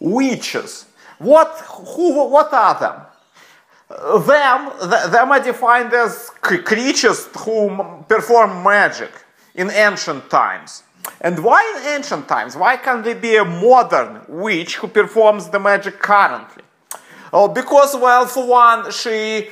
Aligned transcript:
witches. 0.00 0.86
What, 1.18 1.48
who, 1.68 2.28
what 2.28 2.52
are 2.52 2.80
them? 2.80 3.00
Them, 4.26 5.10
them 5.10 5.32
are 5.32 5.42
defined 5.42 5.92
as 5.92 6.30
creatures 6.40 7.28
who 7.38 8.04
perform 8.08 8.64
magic 8.64 9.12
in 9.54 9.70
ancient 9.70 10.30
times. 10.30 10.84
And 11.20 11.42
why 11.42 11.60
in 11.78 11.94
ancient 11.96 12.28
times? 12.28 12.56
Why 12.56 12.76
can't 12.76 13.04
there 13.04 13.14
be 13.14 13.36
a 13.36 13.44
modern 13.44 14.22
witch 14.28 14.76
who 14.76 14.88
performs 14.88 15.48
the 15.48 15.58
magic 15.58 15.98
currently? 15.98 16.62
Oh, 17.32 17.48
because, 17.48 17.94
well, 17.94 18.26
for 18.26 18.46
one, 18.46 18.90
she, 18.90 19.48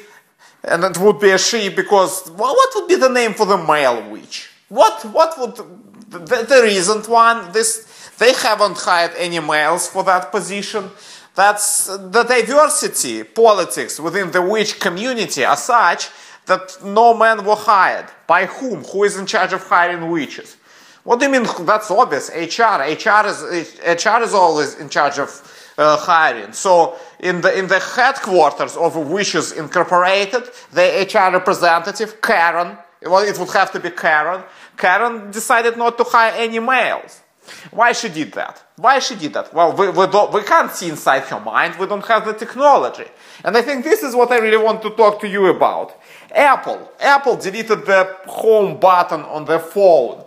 and 0.65 0.85
it 0.85 0.99
would 0.99 1.21
be 1.21 1.31
a 1.31 1.39
she 1.39 1.69
because, 1.69 2.31
well, 2.31 2.55
what 2.55 2.71
would 2.75 2.89
be 2.89 2.97
the 2.97 3.09
name 3.09 3.35
for 3.35 3.47
the 3.47 3.59
male 3.59 4.09
witch? 4.11 4.51
What, 4.69 5.05
what 5.07 5.39
would, 5.39 6.49
there 6.49 6.67
isn't 6.67 7.09
one. 7.09 7.53
This, 7.53 7.88
they 8.19 8.33
haven't 8.33 8.79
hired 8.79 9.13
any 9.17 9.41
males 9.41 9.89
for 9.89 10.03
that 10.05 10.31
position. 10.31 10.91
That's 11.35 11.87
the 11.87 12.25
diversity 12.25 13.23
politics 13.23 14.01
within 14.01 14.33
the 14.33 14.43
witch 14.43 14.81
community 14.81 15.45
are 15.45 15.57
such 15.57 16.11
that 16.47 16.79
no 16.85 17.15
men 17.15 17.45
were 17.45 17.55
hired. 17.55 18.07
By 18.27 18.47
whom? 18.47 18.83
Who 18.85 19.05
is 19.05 19.17
in 19.17 19.27
charge 19.27 19.53
of 19.53 19.63
hiring 19.67 20.11
witches? 20.11 20.57
What 21.05 21.21
do 21.21 21.27
you 21.27 21.33
mean? 21.33 21.47
That's 21.65 21.91
obvious. 21.91 22.29
HR. 22.31 22.83
HR 22.83 23.27
is 23.29 23.79
HR 23.87 24.23
is 24.23 24.35
always 24.35 24.75
in 24.75 24.89
charge 24.89 25.19
of 25.19 25.31
uh, 25.79 25.97
hiring. 25.97 26.53
So 26.53 26.97
in 27.21 27.41
the 27.41 27.57
in 27.57 27.69
the 27.69 27.79
headquarters 27.79 28.77
of 28.77 28.97
Witches 28.97 29.53
Incorporated, 29.53 30.43
the 30.73 31.07
HR 31.07 31.33
representative 31.33 32.21
Karen. 32.21 32.77
Well, 33.01 33.23
it 33.27 33.39
would 33.39 33.51
have 33.51 33.71
to 33.73 33.81
be 33.81 33.91
Karen. 33.91 34.43
Karen 34.77 35.31
decided 35.31 35.77
not 35.77 35.97
to 35.99 36.05
hire 36.05 36.33
any 36.37 36.59
males. 36.59 37.23
Why 37.71 37.93
she 37.93 38.09
did 38.09 38.33
that? 38.33 38.63
Why 38.77 38.99
she 38.99 39.15
did 39.15 39.33
that? 39.35 39.53
Well, 39.53 39.77
we, 39.77 39.89
we, 39.89 40.07
don't, 40.07 40.33
we 40.33 40.43
can't 40.43 40.71
see 40.71 40.89
inside 40.89 41.23
her 41.25 41.41
mind. 41.41 41.79
We 41.79 41.87
don't 41.87 42.07
have 42.07 42.25
the 42.25 42.33
technology. 42.33 43.07
And 43.45 43.57
I 43.57 43.63
think 43.63 43.85
this 43.85 44.03
is 44.03 44.15
what 44.15 44.31
I 44.31 44.39
really 44.39 44.63
want 44.63 44.83
to 44.83 44.91
talk 44.91 45.21
to 45.21 45.29
you 45.29 45.47
about. 45.47 46.01
Apple. 46.35 46.91
Apple 47.01 47.37
deleted 47.37 47.87
the 47.87 48.17
home 48.27 48.79
button 48.79 49.23
on 49.23 49.45
their 49.45 49.59
phone. 49.59 50.25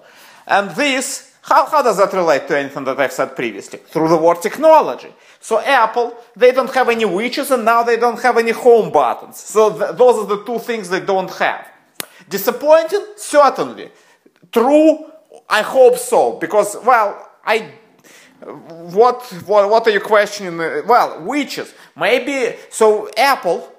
And 0.47 0.71
this, 0.71 1.33
how, 1.41 1.65
how 1.65 1.81
does 1.81 1.97
that 1.97 2.13
relate 2.13 2.47
to 2.47 2.57
anything 2.57 2.83
that 2.85 2.99
I've 2.99 3.11
said 3.11 3.35
previously? 3.35 3.79
Through 3.79 4.09
the 4.09 4.17
word 4.17 4.41
technology. 4.41 5.13
So 5.39 5.59
Apple, 5.59 6.15
they 6.35 6.51
don't 6.51 6.73
have 6.73 6.89
any 6.89 7.05
witches 7.05 7.51
and 7.51 7.65
now 7.65 7.83
they 7.83 7.97
don't 7.97 8.21
have 8.21 8.37
any 8.37 8.51
home 8.51 8.91
buttons. 8.91 9.37
So 9.37 9.69
th 9.69 9.97
those 9.97 10.15
are 10.21 10.27
the 10.27 10.43
two 10.43 10.59
things 10.59 10.89
they 10.89 11.01
don't 11.13 11.31
have. 11.31 11.65
Disappointing? 12.29 13.05
Certainly. 13.17 13.91
True? 14.51 15.11
I 15.49 15.61
hope 15.61 15.97
so. 15.97 16.33
Because, 16.39 16.77
well, 16.83 17.29
I 17.45 17.71
what, 18.43 19.23
what, 19.45 19.69
what 19.69 19.87
are 19.87 19.91
you 19.91 19.99
questioning? 19.99 20.57
Well, 20.57 21.23
witches. 21.23 21.73
Maybe, 21.95 22.55
so 22.69 23.09
Apple, 23.15 23.71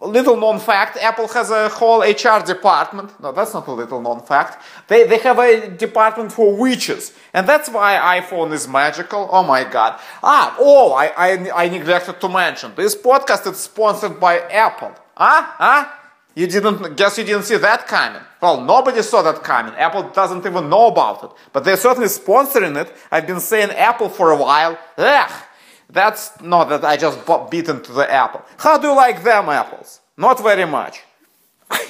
little 0.00 0.36
known 0.36 0.58
fact, 0.58 0.96
Apple 0.96 1.28
has 1.28 1.50
a 1.50 1.68
whole 1.68 2.00
HR 2.00 2.44
department. 2.44 3.18
No, 3.20 3.32
that's 3.32 3.52
not 3.52 3.66
a 3.66 3.72
little 3.72 4.00
known 4.00 4.20
fact. 4.20 4.62
They, 4.88 5.06
they 5.06 5.18
have 5.18 5.38
a 5.38 5.68
department 5.68 6.32
for 6.32 6.56
witches. 6.56 7.12
And 7.34 7.46
that's 7.46 7.68
why 7.68 8.20
iPhone 8.20 8.52
is 8.52 8.66
magical. 8.66 9.28
Oh 9.30 9.42
my 9.42 9.64
god. 9.64 10.00
Ah, 10.22 10.56
oh, 10.58 10.92
I, 10.92 11.06
I, 11.16 11.64
I 11.64 11.68
neglected 11.68 12.20
to 12.20 12.28
mention. 12.28 12.72
This 12.74 12.96
podcast 12.96 13.50
is 13.50 13.58
sponsored 13.58 14.18
by 14.18 14.40
Apple. 14.40 14.94
Ah, 15.16 15.56
ah. 15.58 16.02
You 16.36 16.46
didn't, 16.46 16.96
guess 16.96 17.16
you 17.16 17.24
didn't 17.24 17.44
see 17.44 17.56
that 17.56 17.88
coming. 17.88 18.20
Well, 18.42 18.60
nobody 18.60 19.00
saw 19.02 19.22
that 19.22 19.42
coming. 19.42 19.72
Apple 19.74 20.10
doesn't 20.10 20.44
even 20.44 20.68
know 20.68 20.88
about 20.88 21.24
it. 21.24 21.30
But 21.50 21.64
they're 21.64 21.78
certainly 21.78 22.08
sponsoring 22.08 22.76
it. 22.76 22.94
I've 23.10 23.26
been 23.26 23.40
saying 23.40 23.70
Apple 23.70 24.10
for 24.10 24.32
a 24.32 24.36
while. 24.36 24.78
Ugh! 24.98 25.32
That's 25.88 26.38
not 26.42 26.68
that 26.68 26.84
I 26.84 26.98
just 26.98 27.18
beat 27.50 27.70
into 27.70 27.92
the 27.92 28.10
apple. 28.10 28.42
How 28.58 28.76
do 28.76 28.88
you 28.88 28.94
like 28.94 29.22
them 29.22 29.48
apples? 29.48 30.00
Not 30.18 30.42
very 30.42 30.66
much. 30.66 31.00